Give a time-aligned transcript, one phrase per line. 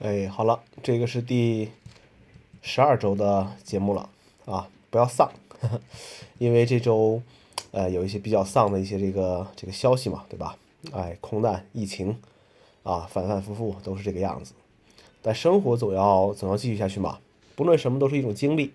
[0.00, 1.70] 哎，好了，这个是第
[2.60, 4.10] 十二周的节目了
[4.44, 5.80] 啊，不要丧，呵 呵
[6.38, 7.22] 因为这周
[7.70, 10.58] 呃有一些比较丧的一些这个这个消息嘛，对吧？
[10.92, 12.18] 哎，空难、疫情
[12.82, 14.52] 啊，反反复复都是这个样子。
[15.22, 17.20] 但生活总要总要继续下去嘛，
[17.54, 18.72] 不论什么都是一种经历。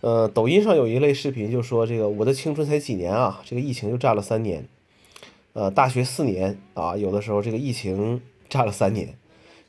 [0.00, 4.66] 呃，抖音上有一类视频就说这个我的青春才几年啊，这个疫情就占了三年。
[5.52, 9.14] 呃，大学四年啊，有的时候这个疫情占了三年。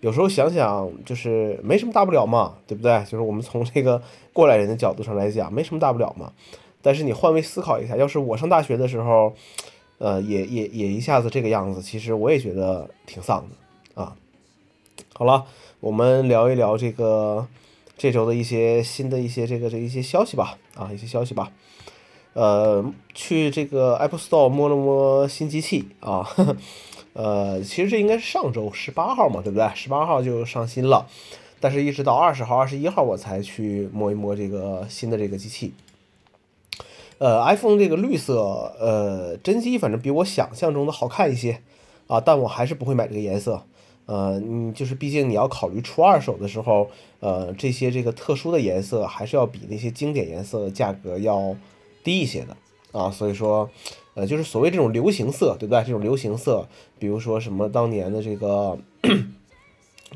[0.01, 3.03] 有时候想想，就是没什么大不了嘛，对不对？
[3.03, 4.01] 就是我们从这个
[4.31, 6.31] 过来人的角度上来讲，没什么大不了嘛。
[6.81, 9.33] 但是你换位思考一下，要是我上大学的时候，
[9.97, 14.15] 呃，也也也一下子这个样子，其实我也觉得挺丧的啊。
[15.13, 15.45] 好了，
[15.81, 17.45] 我们聊一聊这个
[17.97, 21.51] 这周的一些新的一些这个这一些消息吧，啊，一些消息吧。
[22.31, 26.23] 呃，去这个 Apple Store 摸了摸新机器啊。
[26.23, 26.55] 呵呵
[27.21, 29.69] 呃，其实这应该是上周十八号嘛，对不对？
[29.75, 31.05] 十八号就上新了，
[31.59, 35.73] 但是一直到二十号、二十一号我才去摸一摸这个新的这个机器。
[37.17, 41.59] 呃，iPhone 这个绿色，呃，真机反正比我想象中的好看一些
[42.07, 43.63] 啊，但我还是不会买这个颜色。
[44.05, 51.53] 呃，你就是毕竟你要考虑出二手的时候，呃，这些这个特殊的颜色还是要比那些经典颜色的价格要
[52.01, 52.55] 低一些的
[52.91, 53.69] 啊，所以说。
[54.15, 55.81] 呃，就是所谓这种流行色，对不对？
[55.83, 58.77] 这种流行色，比如说什么当年的这个，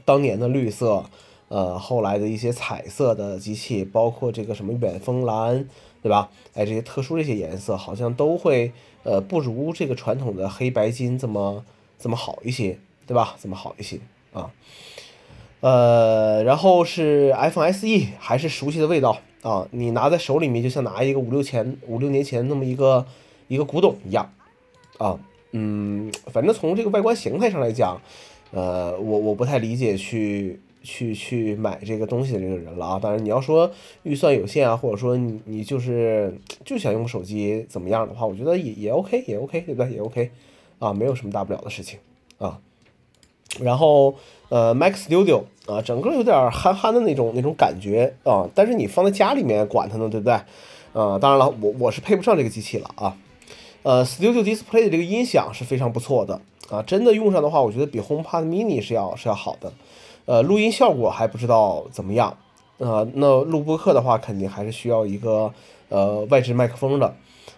[0.04, 1.06] 当年的绿色，
[1.48, 5.70] 呃，后来的一些彩色的机器，包括这个什么远峰蓝，
[6.02, 6.30] 对吧？
[6.54, 11.64] 哎，这些特殊这些颜色，好像都会呃不如这个传统的黑白金这么
[11.98, 12.78] 这么好一些，
[13.08, 13.38] 对吧？
[13.42, 14.02] 这么好一些
[14.34, 14.52] 啊。
[15.62, 17.88] 呃，然后是 iPhone SE，
[18.20, 23.06] 还是熟悉的味道啊，你拿在手里面就像拿一个五六前五六年前那么一个。
[23.50, 24.34] 一个古董一样，
[24.98, 25.20] 啊，
[25.52, 28.02] 嗯，反正从这个外观形态上来讲，
[28.52, 33.00] 呃，我我不太理解去去去买这个东西的这个人了啊。
[33.00, 33.70] 当然，你要说
[34.04, 36.34] 预算有限啊，或者说你你就是
[36.66, 39.92] 就想用手机怎么样的话，我觉得也也 OK，也 OK，对不对？
[39.92, 40.32] 也 OK，
[40.80, 42.00] 啊，没有什么大不了的事情
[42.40, 42.60] 啊。
[43.60, 44.16] 然后，
[44.54, 50.40] 呃，Mac Studio 啊，整个有点憨憨的那种那种感觉啊，但是你放在家里面管它呢，对不对？
[50.92, 53.18] 呃，当然了，我我是配不上这个机器了啊。
[53.82, 59.74] 呃，Studio Display 的这个音响是非常不错的啊，真的用上的话，我觉得比 HomePod Mini 是要是要好的。
[60.26, 62.38] 呃，录音效果还不知道怎么样，
[62.78, 65.52] 呃，那录播课的话，肯定还是需要一个
[65.90, 67.16] 呃外置麦克风的。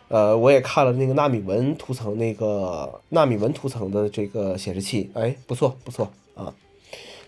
[0.07, 6.53] 呃，我也看了那个纳米纹涂层那个纳米纹涂层的这个显示器，哎，不错不错啊。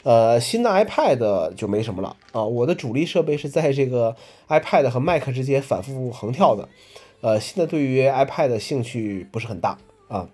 [0.07, 4.16] 呃，新的 iPad 就没什么了啊，我的主力设备是在这个
[4.47, 6.69] iPad 和 Mac 之间反复横跳的。
[7.19, 10.29] 呃，现在对于 iPad 兴趣不是很大啊。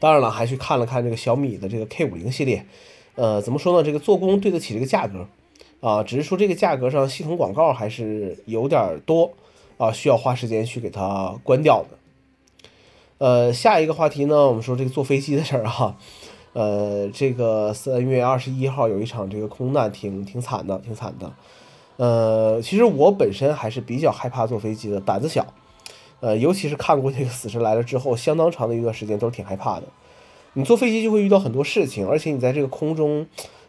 [0.00, 2.64] 当然了，还去看了看这个小米的这个 K 五零系列。
[3.16, 3.84] 呃，怎么说呢？
[3.84, 5.28] 这个做工对得起这个价格
[5.80, 9.30] 啊，只是说这个价格上系统广告还是有点多
[9.76, 11.98] 啊，需要花时间去给它关掉的。
[13.18, 15.98] 呃，下一个话题呢，我们说这个坐飞机的事儿哈。
[16.54, 21.32] 呃，这个三月二十一号有一场这个空难，挺挺惨的，挺惨的。
[21.96, 25.46] 呃，其实我本身还是比较害怕坐飞机的，胆子小。
[26.20, 29.82] 呃，尤其是看过那个《死神来了》之后，相当长的一段时间都是挺害怕的。
[30.54, 33.26] 你坐飞机就会遇到很多事情，而且你在这个空中，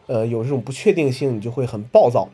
[0.07, 2.29] 呃，有这种不确定性，你就会很暴躁。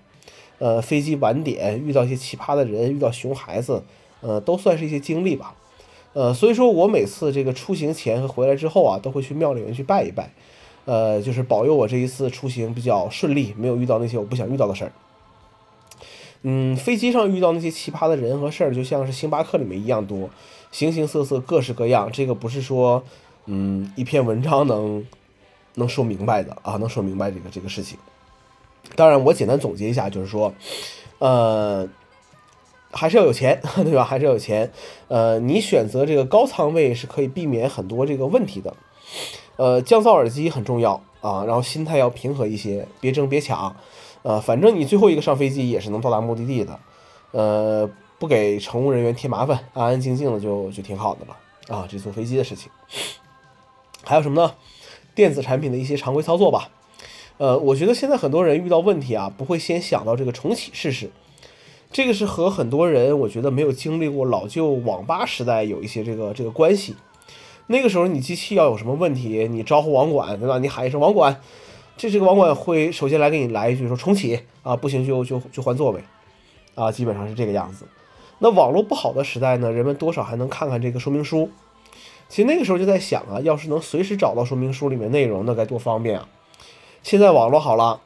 [0.60, 3.82] 呃，飞机晚点，遇到一些奇葩的人，遇到熊孩子，
[4.20, 5.56] 呃，都算是一些经历吧。
[6.14, 10.32] 呃，所以说我每次这个出行前和回来之后啊，都会去庙里面去拜一拜，
[10.86, 14.92] 呃，就是保佑我这一次出行比较顺利，没有遇到那些我不想遇到的事儿。
[16.44, 20.30] 嗯，飞机上遇到那些奇葩的人和事儿，就像是星巴克里面一样多，
[20.72, 22.10] 形形色色，各式各样。
[22.12, 23.04] 这个不是说，
[23.46, 25.06] 嗯，一篇文章能
[25.76, 27.98] 能说明白的啊，能说明白这个这个事情。
[28.96, 30.52] 当然，我简单总结一下，就是说，
[31.20, 31.88] 呃，
[32.92, 34.04] 还是要有钱， 对吧？
[34.04, 34.72] 还是要有钱。
[35.08, 38.74] 呃，你选择这个高仓位是可以避免很多这个问题的。
[39.58, 43.76] 呃，降噪耳机很重要啊，然后心态要平和一些，别争别抢。
[44.24, 46.80] 呃，反正你最后一个上飞机也是能到达目的地的，
[47.32, 47.90] 呃，
[48.20, 51.88] 不给乘务人员添麻烦，安安静静的就就挺好的了啊。
[51.90, 52.72] 这坐飞机的事情，
[54.04, 54.54] 还有什么呢？
[55.16, 56.70] 电子产品的一些常规操作吧。
[57.38, 61.10] 呃，我觉得现在很多人遇到问题啊，不会先想到这个重启试试，
[61.92, 66.96] 这个是和很多人我觉得没有经历过老旧网吧时代有一些这个这个关系。
[67.68, 70.58] 那个时候你机器要有什么问题，你招呼网管对吧？
[70.60, 71.42] 你喊一声网管。
[71.98, 76.02] 这这个网管会首先来给你来一句说重启啊，不行就就就换座位，
[76.76, 77.86] 啊，基本上是这个样子。
[78.40, 81.52] 那网络不好的时代呢，人们多少还能看看这个说明书。
[82.28, 86.28] 其实那个时候就在想啊，要是能随时找到说明书里面内容，那该多方便啊。
[87.04, 88.02] 现在网络好了，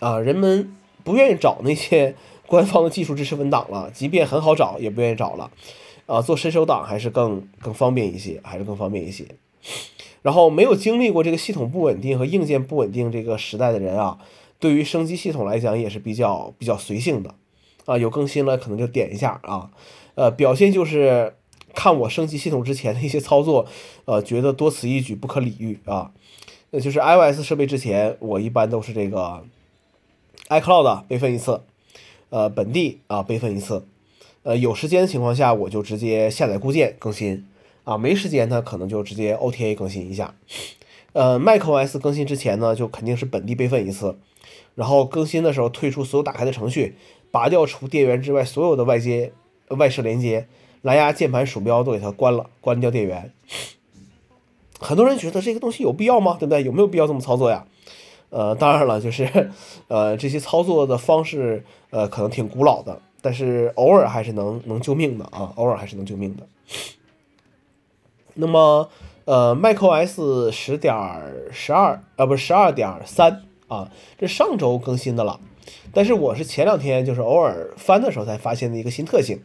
[0.00, 5.50] 啊，人们不愿意找那些官方的技术支持文档了，即便很好找，也不愿意找了。
[6.06, 9.24] 啊，做伸手党还是更更方便一些，还是更方便一些。
[10.22, 14.18] 然后没有经历过这个系统不稳定和硬件不稳定这个时代的人啊，
[14.58, 17.34] 对于升级系统来讲也是比较比较随性的。
[17.86, 19.70] 啊，有更新了可能就点一下啊，
[20.14, 21.34] 呃，表现就是
[21.74, 23.66] 看我升级系统之前的一些操作，
[24.06, 26.10] 呃，觉得多此一举，不可理喻啊。
[26.70, 29.44] 那就是 iOS 设备之前，我一般都是这个
[30.48, 31.60] iCloud 备份一次，
[32.34, 33.86] 呃，本地啊备份一次。
[34.42, 37.46] 呃，有时间的情况下，我就直接下载固件更新
[37.84, 40.34] 啊；没时间呢，可能就直接 OTA 更新一下。
[41.12, 44.18] 呃，macOS 更新之前呢，就肯定是本地备份一次，
[44.74, 46.96] 然后更新的时候退出所有打开的程序，
[47.30, 49.32] 拔掉除电源之外所有的外接、
[49.68, 50.48] 外设连接，
[50.82, 53.32] 蓝牙、键盘、鼠标都给它关了，关掉电源。
[54.80, 56.36] 很多人觉得这个东西有必要吗？
[56.36, 56.64] 对不对？
[56.64, 57.64] 有没有必要这么操作呀？
[58.34, 59.48] 呃，当然了，就是
[59.86, 63.00] 呃这些操作的方式，呃，可能挺古老的。
[63.22, 66.42] 但是偶尔还是能能救命的啊，偶尔还是能救命的。
[68.34, 68.90] 那么，
[69.24, 70.92] 呃，macOS 十点
[71.52, 73.88] 十二啊，不是十二点三啊，
[74.18, 75.38] 这上周更新的了。
[75.92, 79.40] 但是我是前两天就是偶尔翻的时候才发现的一个新特性。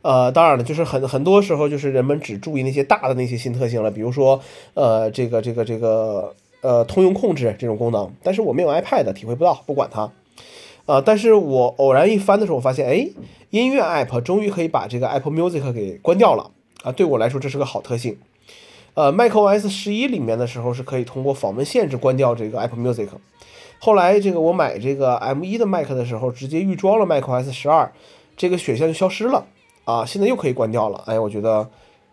[0.00, 4.40] 呃，当然了，就是很很多时候就是人们只注意那些大的那些新特性了，比如说
[4.72, 8.10] 呃这个这个这个呃通用控制这种功能。
[8.22, 10.10] 但是我没有 iPad，体会不到，不管它。
[10.86, 11.02] 啊！
[11.04, 13.06] 但是我偶然一翻的时候，我发现，哎，
[13.50, 16.50] 音乐 App 终于可以把这个 Apple Music 给关掉了
[16.82, 16.90] 啊！
[16.90, 18.16] 对我来说，这是个好特性。
[18.94, 23.08] 呃，macOS 十一里面的时候是可以通过访问限制关掉这个 Apple Music。
[23.78, 27.92] 后来这个我买这个 M1 的 Mac 的时候，直接预装了 macOS 十二，
[28.34, 29.44] 这个选项就消失了
[29.84, 30.06] 啊！
[30.06, 31.04] 现在又可以关掉了。
[31.04, 31.68] 哎，我觉得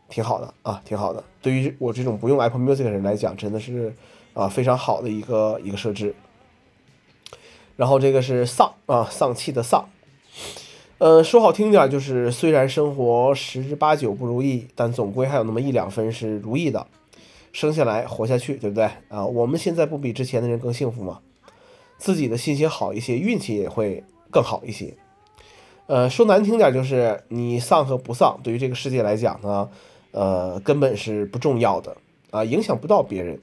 [0.09, 1.23] 挺好的啊，挺好的。
[1.41, 3.95] 对于我这种不用 Apple Music 的人来讲，真的是
[4.35, 6.13] 啊非常好的一个一个设置。
[7.75, 9.89] 然后这个是丧啊，丧气的丧。
[10.99, 16.85] 呃，说好听点就是，虽然生活十之八九不如意，但总归还有那么一两分是如意的。
[17.51, 19.25] 生下来活下去，对不对啊？
[19.25, 21.19] 我们现在不比之前的人更幸福吗？
[21.97, 24.93] 自己的心情好一些，运气也会更好一些。
[25.87, 29.69] 呃，说难听点就是，你丧和不丧，对于这个世界来讲呢，
[30.11, 31.95] 呃，根本是不重要的
[32.31, 33.39] 啊，影响不到别人。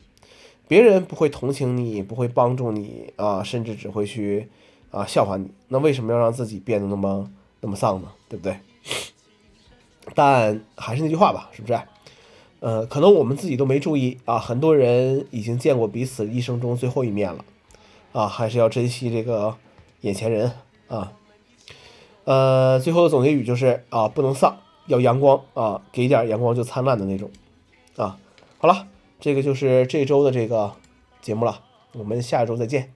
[0.68, 4.48] 别人不会同情你，不会帮助你啊，甚至只会去
[4.90, 5.50] 啊笑话你。
[5.68, 7.30] 那为什么要让自己变得那么
[7.60, 8.08] 那么丧呢？
[8.28, 8.56] 对不对？
[10.14, 11.78] 但还是那句话吧，是不是？
[12.60, 17.44] 呃，可能我们自己都没注意啊，很多人已经见过彼此一生中最后一面了
[18.12, 19.56] 啊，还是要珍惜这个
[20.00, 20.52] 眼前人
[20.88, 21.12] 啊。
[22.24, 24.56] 呃，最后的总结语就是啊，不能丧，
[24.86, 27.30] 要阳光啊，给点阳光就灿烂的那种
[27.96, 28.16] 啊。
[28.58, 28.86] 好了。
[29.22, 30.74] 这个就是这周的这个
[31.20, 32.92] 节目了，我们下周再见。